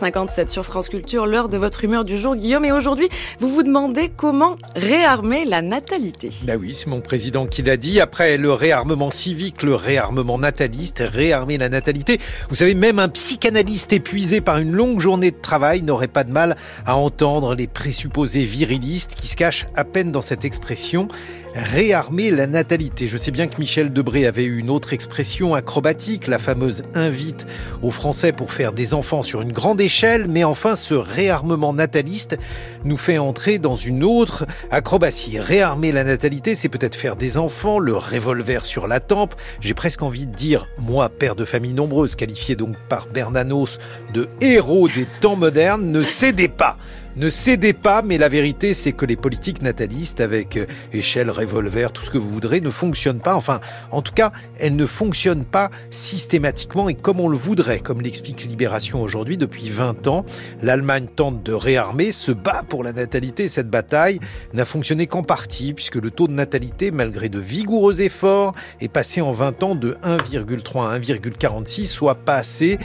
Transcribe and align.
7h57 0.00 0.48
sur 0.48 0.64
France 0.64 0.88
Culture, 0.88 1.26
l'heure 1.26 1.48
de 1.48 1.58
votre 1.58 1.84
humeur 1.84 2.04
du 2.04 2.16
jour, 2.16 2.34
Guillaume. 2.34 2.64
Et 2.64 2.72
aujourd'hui, 2.72 3.08
vous 3.38 3.48
vous 3.48 3.62
demandez 3.62 4.10
comment 4.14 4.56
réarmer 4.74 5.44
la 5.44 5.60
natalité. 5.60 6.30
Bah 6.44 6.54
oui, 6.58 6.74
c'est 6.74 6.86
mon 6.86 7.00
président 7.00 7.46
qui 7.46 7.62
l'a 7.62 7.76
dit. 7.76 8.00
Après 8.00 8.38
le 8.38 8.52
réarmement 8.52 9.10
civique, 9.10 9.62
le 9.62 9.74
réarmement 9.74 10.38
nataliste, 10.38 11.02
réarmer 11.06 11.58
la 11.58 11.68
natalité. 11.68 12.18
Vous 12.48 12.54
savez, 12.54 12.74
même 12.74 12.98
un 12.98 13.08
psychanalyste 13.08 13.92
épuisé 13.92 14.40
par 14.40 14.58
une 14.58 14.72
longue 14.72 15.00
journée 15.00 15.30
de 15.30 15.40
travail 15.40 15.82
n'aurait 15.82 16.08
pas 16.08 16.24
de 16.24 16.32
mal 16.32 16.56
à 16.86 16.96
entendre 16.96 17.54
les 17.54 17.66
présupposés 17.66 18.44
virilistes 18.44 19.14
qui 19.14 19.26
se 19.26 19.36
cachent 19.36 19.66
à 19.76 19.84
peine 19.84 20.12
dans 20.12 20.22
cette 20.22 20.44
expression 20.44 21.08
réarmer 21.54 22.30
la 22.30 22.46
natalité. 22.46 23.08
Je 23.08 23.16
sais 23.16 23.30
bien 23.30 23.46
que 23.46 23.58
Michel 23.58 23.92
Debré 23.92 24.26
avait 24.26 24.44
eu 24.44 24.58
une 24.58 24.70
autre 24.70 24.92
expression 24.92 25.54
acrobatique, 25.54 26.26
la 26.26 26.38
fameuse 26.38 26.84
invite 26.94 27.46
aux 27.82 27.90
Français 27.90 28.32
pour 28.32 28.52
faire 28.52 28.72
des 28.72 28.94
enfants 28.94 29.22
sur 29.22 29.42
une 29.42 29.52
grande 29.52 29.80
échelle, 29.80 29.89
mais 30.28 30.44
enfin 30.44 30.76
ce 30.76 30.94
réarmement 30.94 31.72
nataliste 31.72 32.38
nous 32.84 32.96
fait 32.96 33.18
entrer 33.18 33.58
dans 33.58 33.74
une 33.74 34.04
autre 34.04 34.46
acrobatie. 34.70 35.38
Réarmer 35.38 35.92
la 35.92 36.04
natalité, 36.04 36.54
c'est 36.54 36.68
peut-être 36.68 36.94
faire 36.94 37.16
des 37.16 37.38
enfants, 37.38 37.78
le 37.78 37.96
revolver 37.96 38.64
sur 38.64 38.86
la 38.86 39.00
tempe. 39.00 39.34
J'ai 39.60 39.74
presque 39.74 40.02
envie 40.02 40.26
de 40.26 40.34
dire, 40.34 40.68
moi, 40.78 41.08
père 41.08 41.34
de 41.34 41.44
famille 41.44 41.74
nombreuse, 41.74 42.14
qualifié 42.14 42.54
donc 42.54 42.76
par 42.88 43.06
Bernanos 43.08 43.78
de 44.14 44.28
héros 44.40 44.88
des 44.88 45.06
temps 45.20 45.36
modernes, 45.36 45.90
ne 45.90 46.02
cédez 46.02 46.48
pas. 46.48 46.76
Ne 47.16 47.28
cédez 47.28 47.72
pas, 47.72 48.02
mais 48.02 48.18
la 48.18 48.28
vérité, 48.28 48.72
c'est 48.72 48.92
que 48.92 49.04
les 49.04 49.16
politiques 49.16 49.62
natalistes, 49.62 50.20
avec 50.20 50.56
euh, 50.56 50.66
échelle, 50.92 51.28
revolver, 51.28 51.90
tout 51.90 52.04
ce 52.04 52.10
que 52.10 52.18
vous 52.18 52.30
voudrez, 52.30 52.60
ne 52.60 52.70
fonctionnent 52.70 53.18
pas. 53.18 53.34
Enfin, 53.34 53.60
en 53.90 54.00
tout 54.00 54.12
cas, 54.12 54.30
elles 54.60 54.76
ne 54.76 54.86
fonctionnent 54.86 55.44
pas 55.44 55.70
systématiquement 55.90 56.88
et 56.88 56.94
comme 56.94 57.18
on 57.18 57.28
le 57.28 57.36
voudrait, 57.36 57.80
comme 57.80 58.00
l'explique 58.00 58.44
Libération 58.44 59.02
aujourd'hui 59.02 59.36
depuis 59.36 59.70
20 59.70 60.06
ans. 60.06 60.24
L'Allemagne 60.62 61.08
tente 61.14 61.42
de 61.42 61.52
réarmer, 61.52 62.12
se 62.12 62.30
bat 62.30 62.62
pour 62.68 62.84
la 62.84 62.92
natalité. 62.92 63.48
Cette 63.48 63.68
bataille 63.68 64.20
n'a 64.54 64.64
fonctionné 64.64 65.08
qu'en 65.08 65.24
partie, 65.24 65.74
puisque 65.74 65.96
le 65.96 66.12
taux 66.12 66.28
de 66.28 66.32
natalité, 66.32 66.92
malgré 66.92 67.28
de 67.28 67.40
vigoureux 67.40 68.02
efforts, 68.02 68.54
est 68.80 68.88
passé 68.88 69.20
en 69.20 69.32
20 69.32 69.62
ans 69.64 69.74
de 69.74 69.96
1,3 70.04 70.88
à 70.88 70.98
1,46, 70.98 71.86
soit 71.86 72.14
pas 72.14 72.36
assez 72.36 72.78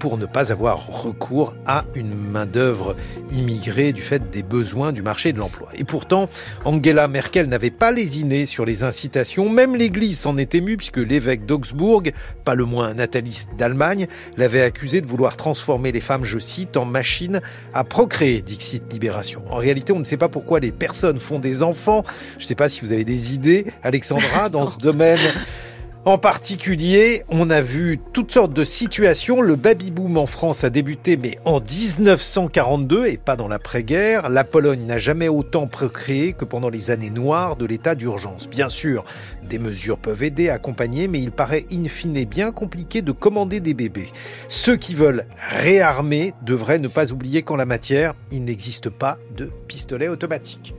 pour 0.00 0.18
ne 0.18 0.26
pas 0.26 0.50
avoir 0.50 0.84
recours 1.04 1.54
à 1.64 1.84
une 1.94 2.14
main-d'œuvre 2.14 2.96
immigrée 3.30 3.67
du 3.68 4.02
fait 4.02 4.30
des 4.30 4.42
besoins 4.42 4.92
du 4.92 5.02
marché 5.02 5.32
de 5.32 5.38
l'emploi. 5.38 5.68
Et 5.74 5.84
pourtant, 5.84 6.30
Angela 6.64 7.06
Merkel 7.06 7.46
n'avait 7.46 7.70
pas 7.70 7.90
lésiné 7.90 8.46
sur 8.46 8.64
les 8.64 8.82
incitations, 8.82 9.50
même 9.50 9.76
l'Église 9.76 10.18
s'en 10.20 10.38
est 10.38 10.54
émue 10.54 10.78
puisque 10.78 10.96
l'évêque 10.96 11.44
d'Augsbourg, 11.44 12.02
pas 12.44 12.54
le 12.54 12.64
moins 12.64 12.94
nataliste 12.94 13.50
d'Allemagne, 13.58 14.06
l'avait 14.38 14.62
accusé 14.62 15.02
de 15.02 15.06
vouloir 15.06 15.36
transformer 15.36 15.92
les 15.92 16.00
femmes, 16.00 16.24
je 16.24 16.38
cite, 16.38 16.78
en 16.78 16.86
machines 16.86 17.42
à 17.74 17.84
procréer, 17.84 18.40
Dixit 18.40 18.90
Libération. 18.90 19.42
En 19.50 19.56
réalité, 19.56 19.92
on 19.92 19.98
ne 19.98 20.04
sait 20.04 20.16
pas 20.16 20.28
pourquoi 20.28 20.60
les 20.60 20.72
personnes 20.72 21.20
font 21.20 21.38
des 21.38 21.62
enfants. 21.62 22.04
Je 22.38 22.44
ne 22.44 22.48
sais 22.48 22.54
pas 22.54 22.70
si 22.70 22.80
vous 22.80 22.92
avez 22.92 23.04
des 23.04 23.34
idées, 23.34 23.66
Alexandra, 23.82 24.48
dans 24.48 24.66
ce 24.70 24.78
domaine. 24.78 25.20
En 26.08 26.16
particulier, 26.16 27.22
on 27.28 27.50
a 27.50 27.60
vu 27.60 28.00
toutes 28.14 28.32
sortes 28.32 28.54
de 28.54 28.64
situations. 28.64 29.42
Le 29.42 29.56
baby-boom 29.56 30.16
en 30.16 30.24
France 30.24 30.64
a 30.64 30.70
débuté, 30.70 31.18
mais 31.18 31.38
en 31.44 31.60
1942 31.60 33.08
et 33.08 33.18
pas 33.18 33.36
dans 33.36 33.46
l'après-guerre. 33.46 34.30
La 34.30 34.42
Pologne 34.42 34.86
n'a 34.86 34.96
jamais 34.96 35.28
autant 35.28 35.66
procréé 35.66 36.32
que 36.32 36.46
pendant 36.46 36.70
les 36.70 36.90
années 36.90 37.10
noires 37.10 37.56
de 37.56 37.66
l'état 37.66 37.94
d'urgence. 37.94 38.48
Bien 38.48 38.70
sûr, 38.70 39.04
des 39.46 39.58
mesures 39.58 39.98
peuvent 39.98 40.22
aider, 40.22 40.48
accompagner, 40.48 41.08
mais 41.08 41.20
il 41.20 41.30
paraît 41.30 41.66
in 41.70 41.84
fine 41.90 42.24
bien 42.24 42.52
compliqué 42.52 43.02
de 43.02 43.12
commander 43.12 43.60
des 43.60 43.74
bébés. 43.74 44.08
Ceux 44.48 44.76
qui 44.76 44.94
veulent 44.94 45.26
réarmer 45.50 46.32
devraient 46.40 46.78
ne 46.78 46.88
pas 46.88 47.12
oublier 47.12 47.42
qu'en 47.42 47.56
la 47.56 47.66
matière, 47.66 48.14
il 48.32 48.44
n'existe 48.44 48.88
pas 48.88 49.18
de 49.36 49.50
pistolet 49.66 50.08
automatique. 50.08 50.74